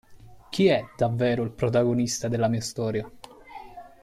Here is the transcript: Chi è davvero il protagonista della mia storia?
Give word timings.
Chi 0.49 0.65
è 0.65 0.83
davvero 0.97 1.43
il 1.43 1.51
protagonista 1.51 2.27
della 2.27 2.47
mia 2.47 2.59
storia? 2.61 3.07